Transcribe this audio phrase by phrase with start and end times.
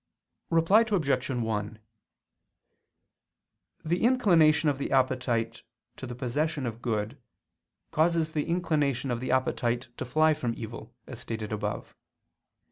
[0.49, 1.29] Reply Obj.
[1.29, 1.79] 1:
[3.85, 5.61] The inclination of the appetite
[5.97, 7.21] to the possession of good
[7.91, 11.93] causes the inclination of the appetite to fly from evil, as stated above.